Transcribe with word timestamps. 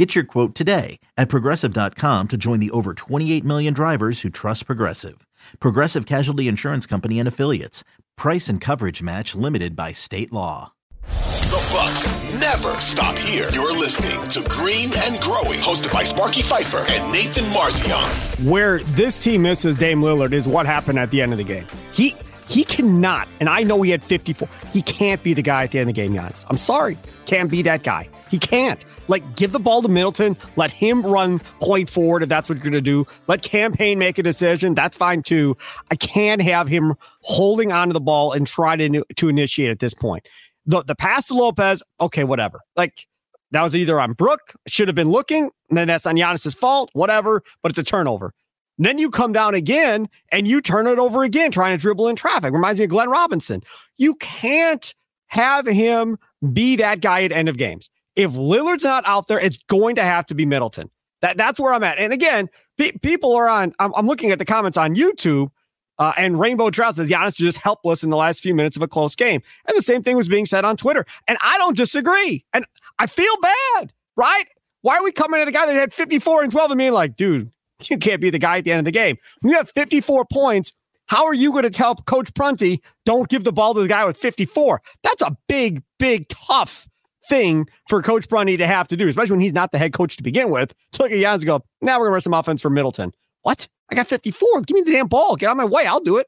Get 0.00 0.14
your 0.14 0.24
quote 0.24 0.54
today 0.54 0.98
at 1.18 1.28
progressive.com 1.28 2.28
to 2.28 2.38
join 2.38 2.58
the 2.58 2.70
over 2.70 2.94
28 2.94 3.44
million 3.44 3.74
drivers 3.74 4.22
who 4.22 4.30
trust 4.30 4.64
Progressive. 4.64 5.26
Progressive 5.58 6.06
Casualty 6.06 6.48
Insurance 6.48 6.86
Company 6.86 7.18
and 7.18 7.28
Affiliates. 7.28 7.84
Price 8.16 8.48
and 8.48 8.62
coverage 8.62 9.02
match 9.02 9.34
limited 9.34 9.76
by 9.76 9.92
state 9.92 10.32
law. 10.32 10.72
The 11.02 11.68
Bucks 11.70 12.08
never 12.40 12.80
stop 12.80 13.18
here. 13.18 13.50
You're 13.52 13.76
listening 13.76 14.26
to 14.28 14.40
Green 14.48 14.90
and 14.96 15.20
Growing, 15.20 15.60
hosted 15.60 15.92
by 15.92 16.04
Sparky 16.04 16.40
Fifer 16.40 16.86
and 16.88 17.12
Nathan 17.12 17.44
Marzion. 17.52 18.48
Where 18.48 18.78
this 18.78 19.18
team 19.18 19.42
misses 19.42 19.76
Dame 19.76 20.00
Lillard 20.00 20.32
is 20.32 20.48
what 20.48 20.64
happened 20.64 20.98
at 20.98 21.10
the 21.10 21.20
end 21.20 21.32
of 21.32 21.38
the 21.38 21.44
game. 21.44 21.66
He 21.92 22.14
he 22.50 22.64
cannot, 22.64 23.28
and 23.38 23.48
I 23.48 23.62
know 23.62 23.80
he 23.80 23.92
had 23.92 24.02
54. 24.02 24.48
He 24.72 24.82
can't 24.82 25.22
be 25.22 25.34
the 25.34 25.42
guy 25.42 25.62
at 25.62 25.70
the 25.70 25.78
end 25.78 25.88
of 25.88 25.94
the 25.94 26.02
game, 26.02 26.12
Giannis. 26.12 26.44
I'm 26.50 26.56
sorry. 26.56 26.98
Can't 27.24 27.48
be 27.48 27.62
that 27.62 27.84
guy. 27.84 28.08
He 28.28 28.38
can't. 28.38 28.84
Like, 29.06 29.36
give 29.36 29.52
the 29.52 29.60
ball 29.60 29.82
to 29.82 29.88
Middleton. 29.88 30.36
Let 30.56 30.72
him 30.72 31.06
run 31.06 31.38
point 31.60 31.88
forward 31.88 32.24
if 32.24 32.28
that's 32.28 32.48
what 32.48 32.56
you're 32.56 32.64
going 32.64 32.72
to 32.72 32.80
do. 32.80 33.06
Let 33.28 33.42
campaign 33.42 34.00
make 34.00 34.18
a 34.18 34.24
decision. 34.24 34.74
That's 34.74 34.96
fine 34.96 35.22
too. 35.22 35.56
I 35.92 35.94
can't 35.94 36.42
have 36.42 36.66
him 36.66 36.96
holding 37.20 37.70
onto 37.70 37.92
the 37.92 38.00
ball 38.00 38.32
and 38.32 38.48
try 38.48 38.74
to, 38.74 39.04
to 39.14 39.28
initiate 39.28 39.70
at 39.70 39.78
this 39.78 39.94
point. 39.94 40.26
The, 40.66 40.82
the 40.82 40.96
pass 40.96 41.28
to 41.28 41.34
Lopez, 41.34 41.84
okay, 42.00 42.24
whatever. 42.24 42.62
Like, 42.74 43.06
that 43.52 43.62
was 43.62 43.76
either 43.76 44.00
on 44.00 44.14
Brook, 44.14 44.54
should 44.66 44.88
have 44.88 44.96
been 44.96 45.10
looking, 45.10 45.50
and 45.68 45.78
then 45.78 45.86
that's 45.86 46.04
on 46.04 46.16
Giannis's 46.16 46.54
fault, 46.54 46.90
whatever, 46.94 47.44
but 47.62 47.70
it's 47.70 47.78
a 47.78 47.84
turnover. 47.84 48.34
Then 48.80 48.96
you 48.96 49.10
come 49.10 49.32
down 49.32 49.54
again 49.54 50.08
and 50.32 50.48
you 50.48 50.62
turn 50.62 50.86
it 50.86 50.98
over 50.98 51.22
again, 51.22 51.50
trying 51.50 51.76
to 51.76 51.80
dribble 51.80 52.08
in 52.08 52.16
traffic. 52.16 52.52
Reminds 52.52 52.78
me 52.78 52.84
of 52.84 52.90
Glenn 52.90 53.10
Robinson. 53.10 53.62
You 53.98 54.14
can't 54.14 54.94
have 55.26 55.66
him 55.66 56.18
be 56.52 56.76
that 56.76 57.00
guy 57.00 57.22
at 57.24 57.30
end 57.30 57.50
of 57.50 57.58
games. 57.58 57.90
If 58.16 58.32
Lillard's 58.32 58.84
not 58.84 59.06
out 59.06 59.28
there, 59.28 59.38
it's 59.38 59.58
going 59.64 59.96
to 59.96 60.02
have 60.02 60.24
to 60.26 60.34
be 60.34 60.46
Middleton. 60.46 60.90
That 61.20 61.36
that's 61.36 61.60
where 61.60 61.74
I'm 61.74 61.84
at. 61.84 61.98
And 61.98 62.14
again, 62.14 62.48
pe- 62.78 62.92
people 62.92 63.36
are 63.36 63.48
on. 63.50 63.74
I'm, 63.78 63.92
I'm, 63.94 64.06
looking 64.06 64.30
at 64.30 64.38
the 64.38 64.46
comments 64.46 64.78
on 64.78 64.96
YouTube, 64.96 65.50
uh, 65.98 66.12
and 66.16 66.40
Rainbow 66.40 66.70
Trout 66.70 66.96
says 66.96 67.10
Giannis 67.10 67.28
is 67.28 67.36
just 67.36 67.58
helpless 67.58 68.02
in 68.02 68.08
the 68.08 68.16
last 68.16 68.40
few 68.40 68.54
minutes 68.54 68.76
of 68.76 68.82
a 68.82 68.88
close 68.88 69.14
game, 69.14 69.42
and 69.68 69.76
the 69.76 69.82
same 69.82 70.02
thing 70.02 70.16
was 70.16 70.28
being 70.28 70.46
said 70.46 70.64
on 70.64 70.78
Twitter. 70.78 71.04
And 71.28 71.36
I 71.42 71.58
don't 71.58 71.76
disagree. 71.76 72.46
And 72.54 72.64
I 72.98 73.06
feel 73.06 73.34
bad, 73.76 73.92
right? 74.16 74.46
Why 74.80 74.96
are 74.96 75.04
we 75.04 75.12
coming 75.12 75.38
at 75.38 75.48
a 75.48 75.52
guy 75.52 75.66
that 75.66 75.74
had 75.74 75.92
54 75.92 76.42
and 76.42 76.50
12 76.50 76.70
and 76.70 76.78
being 76.78 76.92
like, 76.92 77.14
dude, 77.16 77.52
you 77.88 77.98
can't 77.98 78.20
be 78.20 78.30
the 78.30 78.38
guy 78.38 78.58
at 78.58 78.64
the 78.64 78.72
end 78.72 78.80
of 78.80 78.84
the 78.84 78.90
game. 78.90 79.16
When 79.40 79.52
you 79.52 79.56
have 79.56 79.70
54 79.70 80.26
points, 80.32 80.72
how 81.06 81.24
are 81.24 81.34
you 81.34 81.52
going 81.52 81.64
to 81.64 81.70
tell 81.70 81.94
Coach 81.94 82.32
Prunty, 82.34 82.82
don't 83.04 83.28
give 83.28 83.44
the 83.44 83.52
ball 83.52 83.74
to 83.74 83.80
the 83.80 83.88
guy 83.88 84.04
with 84.04 84.16
54? 84.16 84.82
That's 85.02 85.22
a 85.22 85.36
big, 85.48 85.82
big, 85.98 86.28
tough 86.28 86.88
thing 87.28 87.68
for 87.88 88.02
Coach 88.02 88.28
Prunty 88.28 88.56
to 88.56 88.66
have 88.66 88.88
to 88.88 88.96
do, 88.96 89.08
especially 89.08 89.32
when 89.32 89.40
he's 89.40 89.52
not 89.52 89.72
the 89.72 89.78
head 89.78 89.92
coach 89.92 90.16
to 90.16 90.22
begin 90.22 90.50
with. 90.50 90.74
To 90.92 91.02
look 91.02 91.12
at 91.12 91.18
Giannis 91.18 91.36
and 91.36 91.46
go, 91.46 91.64
now 91.80 91.98
we're 91.98 92.06
going 92.06 92.10
to 92.10 92.14
run 92.14 92.20
some 92.20 92.34
offense 92.34 92.60
for 92.60 92.70
Middleton. 92.70 93.12
What? 93.42 93.66
I 93.90 93.94
got 93.94 94.06
54. 94.06 94.62
Give 94.62 94.74
me 94.74 94.82
the 94.82 94.92
damn 94.92 95.08
ball. 95.08 95.36
Get 95.36 95.46
out 95.46 95.52
of 95.52 95.56
my 95.56 95.64
way. 95.64 95.86
I'll 95.86 96.00
do 96.00 96.18
it. 96.18 96.26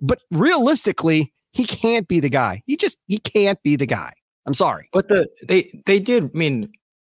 But 0.00 0.20
realistically, 0.30 1.32
he 1.52 1.64
can't 1.64 2.08
be 2.08 2.20
the 2.20 2.28
guy. 2.28 2.62
He 2.66 2.76
just, 2.76 2.98
he 3.06 3.18
can't 3.18 3.62
be 3.62 3.76
the 3.76 3.86
guy. 3.86 4.12
I'm 4.46 4.54
sorry. 4.54 4.88
But 4.92 5.08
the 5.08 5.28
they 5.48 5.70
they 5.86 5.98
did. 5.98 6.24
I 6.24 6.30
mean, 6.32 6.70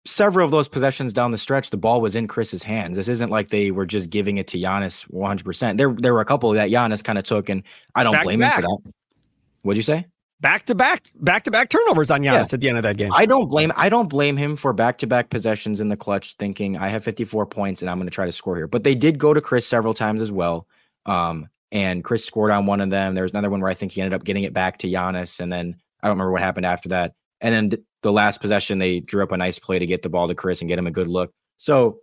several 0.07 0.45
of 0.45 0.51
those 0.51 0.69
possessions 0.69 1.13
down 1.13 1.31
the 1.31 1.39
stretch, 1.39 1.71
the 1.71 1.77
ball 1.77 2.01
was 2.01 2.15
in 2.15 2.27
Khris's 2.27 2.63
hands. 2.63 2.97
This 2.97 3.09
isn't 3.09 3.31
like 3.31 3.49
they 3.49 3.71
were 3.71 3.87
just 3.87 4.11
giving 4.11 4.39
it 4.39 4.47
to 4.49 4.59
Giannis 4.59 5.11
100%. 5.11 5.77
There, 5.77 5.93
there 5.93 6.15
were 6.15 6.21
a 6.21 6.25
couple 6.25 6.51
that 6.53 6.71
Giannis 6.71 7.03
kind 7.03 7.19
of 7.19 7.25
took, 7.25 7.49
and 7.49 7.63
I 7.95 8.05
don't 8.05 8.13
back 8.13 8.25
blame 8.25 8.41
him 8.41 8.51
for 8.51 8.63
that. 8.63 8.79
What'd 9.63 9.77
you 9.77 9.83
say? 9.83 10.07
Back 10.41 10.67
to 10.67 10.75
back, 10.75 11.11
back 11.15 11.45
to 11.45 11.51
back 11.51 11.71
turnovers 11.71 12.11
on 12.11 12.21
Giannis 12.21 12.33
yeah. 12.33 12.47
at 12.55 12.61
the 12.61 12.69
end 12.69 12.77
of 12.77 12.83
that 12.85 12.99
game. 12.99 13.11
I 13.13 13.25
don't 13.25 13.49
blame. 13.49 13.73
I 13.75 13.89
don't 13.89 14.09
blame 14.09 14.37
him 14.37 14.55
for 14.55 14.73
back 14.73 14.99
to 14.99 15.07
back 15.07 15.31
possessions 15.31 15.81
in 15.81 15.89
the 15.89 15.97
clutch, 15.97 16.35
thinking 16.35 16.77
I 16.77 16.89
have 16.89 17.03
54 17.03 17.47
points 17.47 17.81
and 17.81 17.91
I'm 17.91 17.97
going 17.97 18.07
to 18.07 18.15
try 18.15 18.27
to 18.27 18.33
score 18.33 18.55
here. 18.55 18.67
But 18.67 18.85
they 18.85 18.95
did 18.95 19.19
go 19.19 19.33
to 19.33 19.41
Khris 19.41 19.67
several 19.67 19.95
times 19.95 20.21
as 20.21 20.31
well. 20.31 20.67
Um, 21.07 21.49
and 21.73 22.05
Khris 22.05 22.25
scored 22.25 22.51
on 22.51 22.67
one 22.67 22.81
of 22.81 22.91
them. 22.91 23.15
There 23.15 23.23
was 23.23 23.33
another 23.33 23.51
one 23.51 23.61
where 23.61 23.71
I 23.71 23.75
think 23.75 23.93
he 23.93 24.01
ended 24.01 24.15
up 24.15 24.25
getting 24.25 24.45
it 24.45 24.53
back 24.53 24.79
to 24.79 24.89
Giannis, 24.89 25.41
and 25.41 25.51
then 25.51 25.77
I 26.03 26.09
don't 26.09 26.17
remember 26.17 26.33
what 26.33 26.43
happened 26.43 26.67
after 26.67 26.91
that. 26.91 27.15
And 27.41 27.55
then 27.55 27.83
the 28.07 28.13
last 28.13 28.41
possession, 28.41 28.79
they 28.79 29.01
drew 29.01 29.23
up 29.23 29.33
a 29.33 29.37
nice 29.37 29.59
play 29.59 29.79
to 29.79 29.87
get 29.87 30.03
the 30.03 30.09
ball 30.09 30.29
to 30.29 30.35
Khris 30.35 30.61
and 30.61 30.69
get 30.69 30.79
him 30.79 30.87
a 30.87 30.93
good 30.93 31.09
look. 31.09 31.33
So 31.57 31.99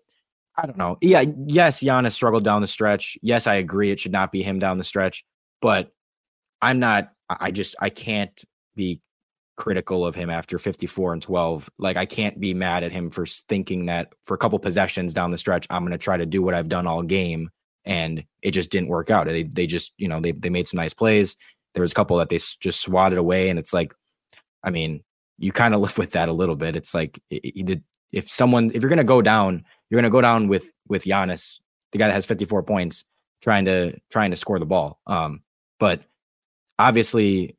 I 0.56 0.66
don't 0.66 0.78
know. 0.78 0.98
Yeah, 1.02 1.24
yes, 1.48 1.82
Giannis 1.82 2.12
struggled 2.12 2.44
down 2.44 2.62
the 2.62 2.68
stretch. 2.68 3.18
Yes, 3.22 3.48
I 3.48 3.56
agree. 3.56 3.90
It 3.90 4.00
should 4.00 4.12
not 4.12 4.32
be 4.32 4.44
him 4.44 4.60
down 4.60 4.78
the 4.78 4.84
stretch, 4.84 5.24
but 5.62 5.92
I'm 6.62 6.80
not. 6.80 7.12
I 7.30 7.52
just 7.52 7.76
I 7.80 7.90
can't 7.90 8.44
be 8.76 9.02
critical 9.56 10.06
of 10.06 10.14
him 10.14 10.30
after 10.30 10.60
54 10.60 11.14
and 11.14 11.22
12. 11.22 11.70
Like 11.80 11.96
I 11.96 12.06
can't 12.06 12.40
be 12.40 12.54
mad 12.54 12.84
at 12.84 12.92
him 12.92 13.10
for 13.10 13.26
thinking 13.26 13.86
that 13.86 14.14
for 14.24 14.34
a 14.34 14.38
couple 14.38 14.60
possessions 14.60 15.14
down 15.14 15.32
the 15.32 15.38
stretch, 15.38 15.66
I'm 15.70 15.84
going 15.84 15.92
to 15.92 15.98
try 15.98 16.18
to 16.18 16.26
do 16.26 16.42
what 16.42 16.54
I've 16.54 16.70
done 16.70 16.86
all 16.86 17.02
game, 17.02 17.50
and 17.86 18.24
it 18.42 18.52
just 18.52 18.72
didn't 18.72 18.90
work 18.90 19.10
out. 19.10 19.26
They 19.26 19.44
they 19.44 19.66
just 19.66 19.94
you 19.98 20.08
know 20.08 20.20
they 20.20 20.34
they 20.34 20.50
made 20.50 20.68
some 20.68 20.78
nice 20.78 20.94
plays. 20.94 21.36
There 21.74 21.82
was 21.82 21.94
a 21.94 21.96
couple 21.96 22.18
that 22.18 22.30
they 22.30 22.38
just 22.38 22.82
swatted 22.82 23.18
away, 23.18 23.50
and 23.50 23.58
it's 23.58 23.74
like, 23.74 23.94
I 24.64 24.70
mean, 24.70 25.04
you 25.38 25.52
kind 25.52 25.74
of 25.74 25.80
live 25.80 25.98
with 25.98 26.12
that 26.12 26.30
a 26.30 26.34
little 26.34 26.56
bit. 26.56 26.76
It's 26.76 26.94
like 26.94 27.20
if 27.30 28.30
someone 28.30 28.72
if 28.74 28.82
you're 28.82 28.90
gonna 28.90 29.04
go 29.04 29.22
down, 29.22 29.64
you're 29.90 30.00
gonna 30.00 30.10
go 30.10 30.22
down 30.22 30.48
with 30.48 30.72
with 30.88 31.04
Giannis, 31.04 31.60
the 31.92 31.98
guy 31.98 32.08
that 32.08 32.14
has 32.14 32.26
54 32.26 32.64
points, 32.64 33.06
trying 33.42 33.66
to 33.66 34.00
trying 34.12 34.32
to 34.32 34.38
score 34.38 34.60
the 34.60 34.66
ball. 34.66 35.00
Um, 35.08 35.42
but 35.80 36.02
obviously, 36.80 37.58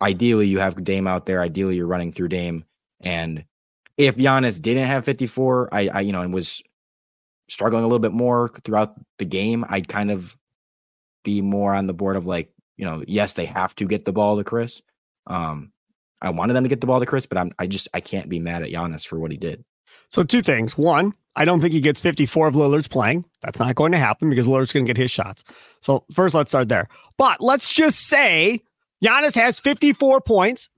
ideally 0.00 0.46
you 0.46 0.58
have 0.58 0.82
Dame 0.82 1.06
out 1.06 1.26
there. 1.26 1.40
Ideally, 1.40 1.76
you're 1.76 1.86
running 1.86 2.12
through 2.12 2.28
Dame. 2.28 2.64
And 3.00 3.44
if 3.96 4.16
Giannis 4.16 4.60
didn't 4.60 4.86
have 4.86 5.04
54, 5.04 5.68
I, 5.72 5.88
I 5.88 6.00
you 6.00 6.12
know, 6.12 6.22
and 6.22 6.34
was 6.34 6.62
struggling 7.48 7.84
a 7.84 7.86
little 7.86 7.98
bit 7.98 8.12
more 8.12 8.50
throughout 8.64 8.94
the 9.18 9.24
game, 9.24 9.64
I'd 9.68 9.88
kind 9.88 10.10
of 10.10 10.36
be 11.24 11.40
more 11.40 11.74
on 11.74 11.86
the 11.86 11.94
board 11.94 12.16
of 12.16 12.26
like, 12.26 12.50
you 12.76 12.84
know, 12.84 13.02
yes, 13.06 13.34
they 13.34 13.46
have 13.46 13.74
to 13.76 13.86
get 13.86 14.04
the 14.04 14.12
ball 14.12 14.36
to 14.36 14.44
Khris. 14.44 14.82
Um, 15.26 15.72
I 16.22 16.30
wanted 16.30 16.54
them 16.54 16.64
to 16.64 16.68
get 16.68 16.80
the 16.80 16.86
ball 16.86 17.00
to 17.00 17.06
Khris, 17.06 17.26
but 17.26 17.38
I'm 17.38 17.52
I 17.58 17.66
just 17.66 17.88
I 17.94 18.00
can't 18.00 18.28
be 18.28 18.38
mad 18.38 18.62
at 18.62 18.70
Giannis 18.70 19.06
for 19.06 19.18
what 19.18 19.30
he 19.30 19.36
did. 19.36 19.64
So 20.08 20.22
two 20.22 20.42
things. 20.42 20.78
One, 20.78 21.14
I 21.34 21.44
don't 21.44 21.60
think 21.60 21.72
he 21.72 21.80
gets 21.80 22.00
54 22.00 22.48
of 22.48 22.54
Lillard's 22.54 22.88
playing. 22.88 23.24
That's 23.42 23.58
not 23.58 23.74
going 23.74 23.92
to 23.92 23.98
happen 23.98 24.30
because 24.30 24.46
Lillard's 24.46 24.72
going 24.72 24.86
to 24.86 24.92
get 24.92 25.00
his 25.00 25.10
shots. 25.10 25.44
So 25.82 26.04
first, 26.12 26.34
let's 26.34 26.50
start 26.50 26.68
there. 26.68 26.88
But 27.18 27.40
let's 27.40 27.72
just 27.72 28.06
say 28.06 28.62
Giannis 29.04 29.34
has 29.34 29.60
54 29.60 30.20
points. 30.22 30.68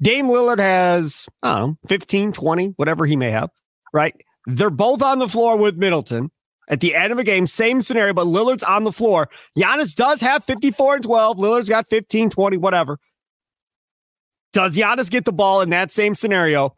Dame 0.00 0.26
Lillard 0.26 0.58
has, 0.58 1.26
I 1.42 1.58
don't 1.58 1.70
know, 1.70 1.78
15, 1.88 2.32
20, 2.32 2.66
whatever 2.76 3.06
he 3.06 3.14
may 3.14 3.30
have, 3.30 3.50
right? 3.92 4.14
They're 4.46 4.70
both 4.70 5.00
on 5.00 5.20
the 5.20 5.28
floor 5.28 5.56
with 5.56 5.76
Middleton 5.76 6.32
at 6.68 6.80
the 6.80 6.96
end 6.96 7.12
of 7.12 7.18
a 7.20 7.24
game. 7.24 7.46
Same 7.46 7.80
scenario, 7.80 8.12
but 8.12 8.26
Lillard's 8.26 8.64
on 8.64 8.82
the 8.82 8.90
floor. 8.90 9.28
Giannis 9.56 9.94
does 9.94 10.20
have 10.20 10.42
54 10.42 10.96
and 10.96 11.04
12. 11.04 11.36
Lillard's 11.36 11.68
got 11.68 11.88
15, 11.88 12.30
20, 12.30 12.56
whatever. 12.56 12.98
Does 14.52 14.76
Giannis 14.76 15.10
get 15.10 15.24
the 15.24 15.32
ball 15.32 15.60
in 15.60 15.70
that 15.70 15.90
same 15.90 16.14
scenario? 16.14 16.74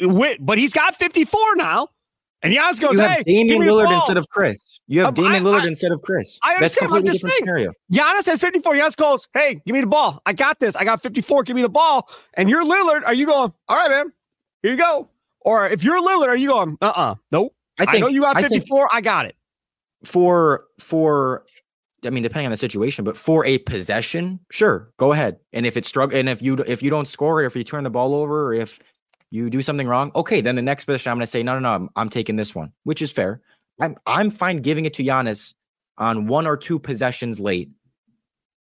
No. 0.00 0.36
But 0.40 0.58
he's 0.58 0.72
got 0.72 0.96
54 0.96 1.56
now. 1.56 1.88
And 2.42 2.54
Giannis 2.54 2.80
goes, 2.80 2.94
you 2.94 3.00
have 3.00 3.10
hey, 3.10 3.22
Damian 3.24 3.62
Lillard 3.62 3.92
instead 3.92 4.16
of 4.16 4.28
Khris. 4.28 4.78
You 4.86 5.00
have 5.00 5.08
um, 5.08 5.14
Damian 5.14 5.42
Lillard 5.42 5.62
I, 5.62 5.68
instead 5.68 5.90
of 5.90 6.00
Khris. 6.02 6.38
I 6.42 6.54
understand. 6.54 6.62
That's 6.62 6.76
completely 6.76 7.12
different 7.12 7.32
saying. 7.32 7.38
scenario. 7.40 7.72
Giannis 7.92 8.26
has 8.26 8.40
54. 8.40 8.74
Giannis 8.74 8.96
goes, 8.96 9.28
hey, 9.34 9.60
give 9.66 9.74
me 9.74 9.80
the 9.80 9.86
ball. 9.86 10.22
I 10.26 10.32
got 10.32 10.60
this. 10.60 10.76
I 10.76 10.84
got 10.84 11.02
54. 11.02 11.42
Give 11.42 11.56
me 11.56 11.62
the 11.62 11.68
ball. 11.68 12.08
And 12.34 12.48
you're 12.48 12.62
Lillard. 12.62 13.04
Are 13.04 13.14
you 13.14 13.26
going, 13.26 13.52
all 13.68 13.76
right, 13.76 13.90
man, 13.90 14.12
here 14.62 14.72
you 14.72 14.78
go. 14.78 15.08
Or 15.40 15.68
if 15.68 15.82
you're 15.82 16.00
Lillard, 16.00 16.28
are 16.28 16.36
you 16.36 16.48
going, 16.48 16.78
uh-uh, 16.80 17.16
nope. 17.32 17.54
I, 17.78 17.86
think, 17.86 17.96
I 17.96 18.00
know 18.00 18.08
you 18.08 18.20
got 18.22 18.40
54. 18.40 18.88
I, 18.92 18.98
I 18.98 19.00
got 19.00 19.26
it. 19.26 19.36
For, 20.04 20.64
for 20.78 21.42
I 22.04 22.10
mean, 22.10 22.22
depending 22.22 22.46
on 22.46 22.50
the 22.50 22.56
situation, 22.56 23.04
but 23.04 23.16
for 23.16 23.44
a 23.46 23.58
possession, 23.58 24.40
sure, 24.50 24.92
go 24.98 25.12
ahead. 25.12 25.38
And 25.52 25.64
if 25.64 25.76
it's 25.76 25.88
struggle, 25.88 26.18
and 26.18 26.28
if 26.28 26.42
you 26.42 26.56
if 26.66 26.82
you 26.82 26.90
don't 26.90 27.08
score, 27.08 27.40
or 27.40 27.44
if 27.44 27.56
you 27.56 27.64
turn 27.64 27.84
the 27.84 27.90
ball 27.90 28.14
over, 28.14 28.48
or 28.48 28.54
if 28.54 28.78
you 29.30 29.50
do 29.50 29.62
something 29.62 29.88
wrong, 29.88 30.12
okay, 30.14 30.40
then 30.40 30.56
the 30.56 30.62
next 30.62 30.84
possession, 30.84 31.10
I'm 31.10 31.16
going 31.16 31.24
to 31.24 31.26
say, 31.26 31.42
no, 31.42 31.54
no, 31.54 31.60
no, 31.60 31.74
I'm, 31.74 31.88
I'm 31.96 32.08
taking 32.08 32.36
this 32.36 32.54
one, 32.54 32.72
which 32.84 33.02
is 33.02 33.10
fair. 33.10 33.40
I'm 33.80 33.96
I'm 34.06 34.30
fine 34.30 34.62
giving 34.62 34.84
it 34.84 34.94
to 34.94 35.04
Giannis 35.04 35.54
on 35.98 36.26
one 36.26 36.46
or 36.46 36.56
two 36.56 36.78
possessions 36.78 37.40
late 37.40 37.70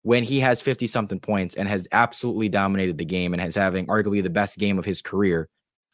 when 0.03 0.25
he 0.25 0.41
has 0.41 0.63
50 0.63 0.87
something 0.87 1.21
points 1.21 1.55
and 1.55 1.69
has 1.69 1.87
absolutely 1.93 2.49
dominated 2.49 2.99
the 2.99 3.05
game 3.05 3.35
and 3.35 3.43
has 3.43 3.55
having 3.55 3.87
arguably 3.87 4.23
the 4.23 4.31
best 4.31 4.59
game 4.59 4.79
of 4.79 4.85
his 4.85 5.03
career. 5.03 5.49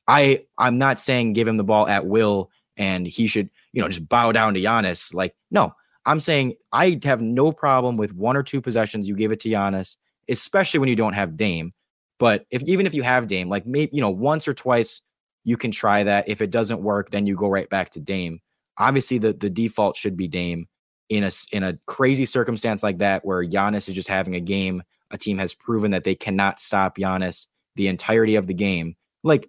I 0.06 0.44
I'm 0.58 0.78
not 0.78 0.98
saying 0.98 1.32
give 1.32 1.48
him 1.48 1.56
the 1.56 1.64
ball 1.64 1.88
at 1.88 2.06
will 2.06 2.50
and 2.76 3.06
he 3.06 3.26
should, 3.26 3.50
you 3.72 3.80
know, 3.82 3.88
just 3.88 4.08
bow 4.08 4.32
down 4.32 4.54
to 4.54 4.60
Giannis. 4.60 5.14
Like, 5.14 5.34
no, 5.50 5.74
I'm 6.06 6.20
saying 6.20 6.54
I 6.72 6.98
have 7.04 7.22
no 7.22 7.52
problem 7.52 7.96
with 7.96 8.14
one 8.14 8.36
or 8.36 8.42
two 8.42 8.60
possessions 8.60 9.08
you 9.08 9.16
give 9.16 9.32
it 9.32 9.40
to 9.40 9.48
Giannis, 9.48 9.96
especially 10.28 10.80
when 10.80 10.88
you 10.88 10.96
don't 10.96 11.14
have 11.14 11.36
Dame. 11.36 11.72
But 12.18 12.46
if 12.50 12.62
even 12.62 12.86
if 12.86 12.94
you 12.94 13.02
have 13.02 13.26
Dame, 13.26 13.48
like 13.48 13.66
maybe 13.66 13.90
you 13.94 14.00
know 14.00 14.10
once 14.10 14.46
or 14.46 14.54
twice 14.54 15.00
you 15.44 15.56
can 15.56 15.70
try 15.70 16.02
that. 16.02 16.28
If 16.28 16.40
it 16.40 16.50
doesn't 16.50 16.82
work, 16.82 17.10
then 17.10 17.26
you 17.26 17.36
go 17.36 17.48
right 17.48 17.68
back 17.68 17.90
to 17.90 18.00
Dame. 18.00 18.40
Obviously, 18.78 19.18
the 19.18 19.32
the 19.32 19.50
default 19.50 19.96
should 19.96 20.16
be 20.16 20.26
Dame 20.26 20.66
in 21.08 21.22
a 21.22 21.30
in 21.52 21.62
a 21.62 21.78
crazy 21.86 22.24
circumstance 22.24 22.82
like 22.82 22.98
that 22.98 23.24
where 23.24 23.44
Giannis 23.44 23.88
is 23.88 23.94
just 23.94 24.08
having 24.08 24.34
a 24.34 24.40
game. 24.40 24.82
A 25.10 25.18
team 25.18 25.38
has 25.38 25.54
proven 25.54 25.92
that 25.92 26.04
they 26.04 26.14
cannot 26.14 26.58
stop 26.58 26.96
Giannis 26.96 27.46
the 27.76 27.88
entirety 27.88 28.34
of 28.34 28.46
the 28.46 28.54
game. 28.54 28.96
Like 29.22 29.48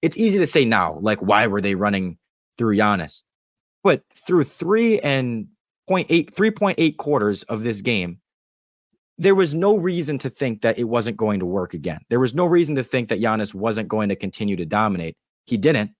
it's 0.00 0.16
easy 0.16 0.38
to 0.38 0.46
say 0.46 0.64
now, 0.64 0.98
like 1.02 1.20
why 1.20 1.48
were 1.48 1.60
they 1.60 1.74
running 1.74 2.18
through 2.56 2.76
Giannis? 2.76 3.22
But 3.82 4.02
through 4.14 4.44
three 4.44 5.00
and 5.00 5.48
0.8, 5.88 6.34
3.8 6.34 6.96
quarters 6.96 7.42
of 7.44 7.62
this 7.62 7.80
game, 7.80 8.20
there 9.18 9.34
was 9.34 9.54
no 9.54 9.76
reason 9.76 10.18
to 10.18 10.30
think 10.30 10.62
that 10.62 10.78
it 10.78 10.84
wasn't 10.84 11.16
going 11.16 11.40
to 11.40 11.46
work 11.46 11.74
again. 11.74 12.00
There 12.10 12.20
was 12.20 12.34
no 12.34 12.44
reason 12.44 12.76
to 12.76 12.82
think 12.82 13.08
that 13.08 13.20
Giannis 13.20 13.54
wasn't 13.54 13.88
going 13.88 14.08
to 14.10 14.16
continue 14.16 14.56
to 14.56 14.66
dominate. 14.66 15.16
He 15.46 15.56
didn't. 15.56 15.92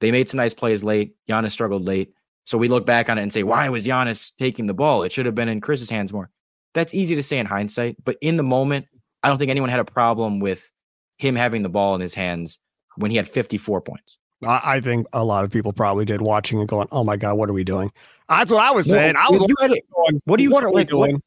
They 0.00 0.10
made 0.12 0.28
some 0.28 0.38
nice 0.38 0.54
plays 0.54 0.84
late. 0.84 1.14
Giannis 1.28 1.52
struggled 1.52 1.84
late. 1.84 2.12
So 2.44 2.56
we 2.56 2.68
look 2.68 2.86
back 2.86 3.10
on 3.10 3.18
it 3.18 3.22
and 3.22 3.32
say, 3.32 3.42
why 3.42 3.68
was 3.68 3.86
Giannis 3.86 4.32
taking 4.38 4.66
the 4.66 4.74
ball? 4.74 5.02
It 5.02 5.10
should 5.10 5.26
have 5.26 5.34
been 5.34 5.48
in 5.48 5.60
Khris's 5.60 5.90
hands 5.90 6.12
more. 6.12 6.30
That's 6.74 6.94
easy 6.94 7.16
to 7.16 7.22
say 7.22 7.38
in 7.38 7.46
hindsight, 7.46 7.96
but 8.04 8.16
in 8.20 8.36
the 8.36 8.42
moment, 8.42 8.86
I 9.22 9.28
don't 9.28 9.38
think 9.38 9.50
anyone 9.50 9.70
had 9.70 9.80
a 9.80 9.84
problem 9.84 10.38
with 10.38 10.70
him 11.18 11.34
having 11.34 11.62
the 11.62 11.68
ball 11.68 11.94
in 11.94 12.00
his 12.00 12.14
hands 12.14 12.58
when 12.96 13.10
he 13.10 13.16
had 13.16 13.28
54 13.28 13.80
points. 13.80 14.18
I 14.44 14.80
think 14.80 15.06
a 15.12 15.24
lot 15.24 15.44
of 15.44 15.50
people 15.50 15.72
probably 15.72 16.04
did 16.04 16.20
watching 16.20 16.58
and 16.58 16.68
going, 16.68 16.88
"Oh 16.92 17.04
my 17.04 17.16
god, 17.16 17.36
what 17.36 17.48
are 17.48 17.54
we 17.54 17.64
doing?" 17.64 17.90
That's 18.28 18.50
what 18.50 18.62
I 18.62 18.70
was 18.70 18.88
saying. 18.88 19.14
No, 19.14 19.20
I 19.20 19.30
was. 19.30 19.48
You 19.48 19.56
had 19.60 19.70
it, 19.70 19.84
going, 19.94 20.20
what 20.24 20.38
are 20.38 20.42
you? 20.42 20.50
What 20.50 20.64
are 20.64 20.70
like, 20.70 20.74
we 20.74 20.84
doing? 20.84 21.12
What, 21.14 21.22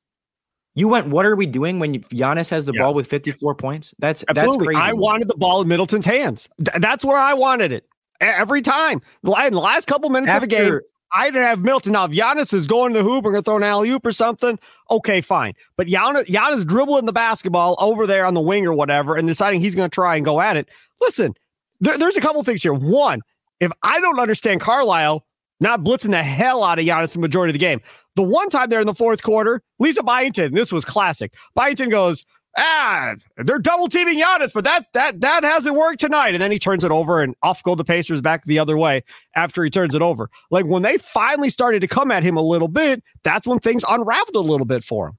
you 0.76 0.88
went. 0.88 1.08
What 1.08 1.26
are 1.26 1.36
we 1.36 1.46
doing 1.46 1.80
when 1.80 1.96
Giannis 1.96 2.50
has 2.50 2.66
the 2.66 2.74
ball 2.74 2.94
with 2.94 3.08
54 3.08 3.56
points? 3.56 3.96
That's 4.00 4.24
absolutely. 4.28 4.76
That's 4.76 4.90
I 4.90 4.94
wanted 4.94 5.28
the 5.28 5.36
ball 5.38 5.62
in 5.62 5.68
Middleton's 5.68 6.06
hands. 6.06 6.50
That's 6.58 7.04
where 7.04 7.18
I 7.18 7.34
wanted 7.34 7.72
it 7.72 7.88
every 8.22 8.62
time. 8.62 9.02
In 9.24 9.54
the 9.54 9.60
last 9.60 9.88
couple 9.88 10.10
minutes 10.10 10.30
After, 10.30 10.46
of 10.46 10.50
the 10.50 10.56
game, 10.56 10.80
I 11.12 11.26
didn't 11.26 11.44
have 11.44 11.60
Milton. 11.60 11.94
Now, 11.94 12.06
if 12.06 12.12
Giannis 12.12 12.54
is 12.54 12.68
going 12.68 12.94
to 12.94 13.00
the 13.00 13.04
hoop 13.04 13.26
or 13.26 13.32
going 13.32 13.42
to 13.42 13.46
throw 13.46 13.58
an 13.58 13.64
alley 13.64 13.90
oop 13.90 14.06
or 14.06 14.12
something, 14.12 14.60
okay, 14.92 15.22
fine. 15.22 15.54
But 15.76 15.88
Giannis, 15.88 16.26
Giannis 16.26 16.66
dribbling 16.66 17.06
the 17.06 17.14
basketball 17.14 17.76
over 17.80 18.06
there 18.06 18.26
on 18.26 18.34
the 18.34 18.42
wing 18.42 18.68
or 18.68 18.74
whatever 18.74 19.16
and 19.16 19.28
deciding 19.28 19.62
he's 19.62 19.76
going 19.76 19.90
to 19.90 19.94
try 19.94 20.16
and 20.16 20.24
go 20.24 20.40
at 20.40 20.58
it. 20.58 20.70
Listen, 21.02 21.34
there, 21.80 21.98
there's 21.98 22.18
a 22.18 22.22
couple 22.22 22.44
things 22.44 22.64
here. 22.64 22.74
One, 22.74 23.22
if 23.60 23.72
I 23.84 24.00
don't 24.00 24.20
understand 24.20 24.62
Carlisle 24.62 25.26
not 25.60 25.84
blitzing 25.84 26.12
the 26.12 26.24
hell 26.24 26.64
out 26.64 26.80
of 26.80 26.86
Giannis 26.86 27.14
the 27.14 27.20
majority 27.20 27.52
of 27.52 27.54
the 27.54 27.60
game, 27.60 27.82
the 28.16 28.24
one 28.24 28.50
time 28.50 28.70
there 28.70 28.80
in 28.80 28.88
the 28.88 28.94
fourth 28.94 29.22
quarter, 29.22 29.62
Lisa 29.78 30.04
Byington, 30.04 30.54
this 30.54 30.72
was 30.72 30.86
classic. 30.86 31.34
Byington 31.56 31.90
goes, 31.90 32.26
ah, 32.58 33.16
they're 33.38 33.60
double 33.60 33.88
teaming 33.88 34.20
Giannis, 34.20 34.54
but 34.54 34.64
that 34.64 34.86
that 34.94 35.22
that 35.22 35.44
hasn't 35.44 35.76
worked 35.76 36.00
tonight. 36.00 36.34
And 36.34 36.42
then 36.42 36.52
he 36.52 36.60
turns 36.60 36.84
it 36.84 36.92
over, 36.92 37.22
and 37.22 37.36
off 37.44 37.64
go 37.64 37.76
the 37.76 37.84
Pacers 37.84 38.22
back 38.22 38.46
the 38.46 38.60
other 38.60 38.78
way 38.78 39.04
after 39.36 39.64
he 39.64 39.70
turns 39.70 39.96
it 39.96 40.02
over. 40.02 40.30
Like 40.52 40.66
when 40.66 40.82
they 40.82 40.98
finally 40.98 41.50
started 41.50 41.82
to 41.82 41.88
come 41.88 42.12
at 42.12 42.24
him 42.24 42.38
a 42.38 42.42
little 42.42 42.68
bit, 42.68 43.04
that's 43.24 43.48
when 43.48 43.60
things 43.60 43.84
unraveled 43.88 44.36
a 44.36 44.40
little 44.40 44.66
bit 44.66 44.84
for 44.84 45.10
him. 45.10 45.19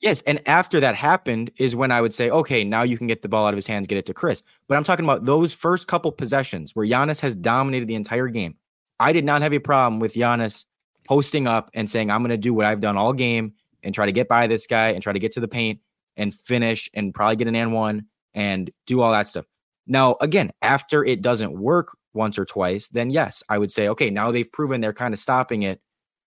Yes, 0.00 0.22
and 0.22 0.46
after 0.46 0.80
that 0.80 0.96
happened 0.96 1.50
is 1.56 1.74
when 1.74 1.90
I 1.90 2.00
would 2.00 2.12
say, 2.12 2.28
okay, 2.28 2.64
now 2.64 2.82
you 2.82 2.98
can 2.98 3.06
get 3.06 3.22
the 3.22 3.28
ball 3.28 3.46
out 3.46 3.54
of 3.54 3.56
his 3.56 3.66
hands, 3.66 3.86
get 3.86 3.98
it 3.98 4.06
to 4.06 4.14
Khris. 4.14 4.42
But 4.68 4.76
I'm 4.76 4.84
talking 4.84 5.04
about 5.04 5.24
those 5.24 5.54
first 5.54 5.86
couple 5.86 6.12
possessions 6.12 6.72
where 6.74 6.86
Giannis 6.86 7.20
has 7.20 7.34
dominated 7.34 7.88
the 7.88 7.94
entire 7.94 8.28
game. 8.28 8.56
I 9.00 9.12
did 9.12 9.24
not 9.24 9.42
have 9.42 9.52
a 9.52 9.58
problem 9.58 10.00
with 10.00 10.14
Giannis 10.14 10.64
posting 11.08 11.46
up 11.46 11.70
and 11.74 11.88
saying, 11.88 12.10
I'm 12.10 12.22
going 12.22 12.30
to 12.30 12.36
do 12.36 12.54
what 12.54 12.66
I've 12.66 12.80
done 12.80 12.96
all 12.96 13.12
game 13.12 13.54
and 13.82 13.94
try 13.94 14.06
to 14.06 14.12
get 14.12 14.28
by 14.28 14.46
this 14.46 14.66
guy 14.66 14.90
and 14.90 15.02
try 15.02 15.12
to 15.12 15.18
get 15.18 15.32
to 15.32 15.40
the 15.40 15.48
paint 15.48 15.80
and 16.16 16.32
finish 16.32 16.90
and 16.94 17.14
probably 17.14 17.36
get 17.36 17.48
an 17.48 17.56
and 17.56 17.72
one 17.72 18.06
and 18.34 18.70
do 18.86 19.00
all 19.00 19.12
that 19.12 19.28
stuff. 19.28 19.46
Now, 19.86 20.16
again, 20.20 20.50
after 20.62 21.04
it 21.04 21.22
doesn't 21.22 21.58
work 21.58 21.96
once 22.14 22.38
or 22.38 22.44
twice, 22.44 22.88
then 22.88 23.10
yes, 23.10 23.42
I 23.48 23.58
would 23.58 23.70
say, 23.70 23.88
okay, 23.88 24.10
now 24.10 24.30
they've 24.30 24.50
proven 24.50 24.80
they're 24.80 24.92
kind 24.92 25.12
of 25.12 25.20
stopping 25.20 25.62
it. 25.62 25.80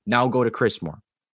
Now 0.06 0.28
go 0.28 0.44
to 0.44 0.52
Khris 0.52 0.82
more. 0.82 1.00